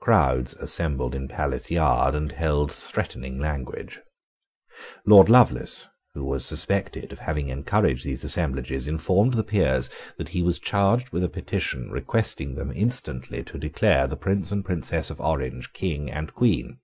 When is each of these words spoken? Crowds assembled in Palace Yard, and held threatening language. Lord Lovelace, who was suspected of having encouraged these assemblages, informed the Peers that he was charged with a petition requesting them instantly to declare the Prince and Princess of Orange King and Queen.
Crowds 0.00 0.52
assembled 0.54 1.14
in 1.14 1.28
Palace 1.28 1.70
Yard, 1.70 2.16
and 2.16 2.32
held 2.32 2.72
threatening 2.74 3.38
language. 3.38 4.00
Lord 5.06 5.28
Lovelace, 5.30 5.86
who 6.12 6.24
was 6.24 6.44
suspected 6.44 7.12
of 7.12 7.20
having 7.20 7.50
encouraged 7.50 8.04
these 8.04 8.24
assemblages, 8.24 8.88
informed 8.88 9.34
the 9.34 9.44
Peers 9.44 9.88
that 10.18 10.30
he 10.30 10.42
was 10.42 10.58
charged 10.58 11.10
with 11.10 11.22
a 11.22 11.28
petition 11.28 11.88
requesting 11.92 12.56
them 12.56 12.72
instantly 12.74 13.44
to 13.44 13.58
declare 13.58 14.08
the 14.08 14.16
Prince 14.16 14.50
and 14.50 14.64
Princess 14.64 15.08
of 15.08 15.20
Orange 15.20 15.72
King 15.72 16.10
and 16.10 16.34
Queen. 16.34 16.80